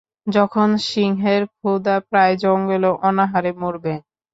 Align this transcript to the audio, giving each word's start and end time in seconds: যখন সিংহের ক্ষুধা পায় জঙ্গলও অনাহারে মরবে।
যখন 0.27 0.69
সিংহের 0.87 1.41
ক্ষুধা 1.53 1.95
পায় 2.09 2.35
জঙ্গলও 2.43 2.91
অনাহারে 3.07 3.51
মরবে। 3.61 3.93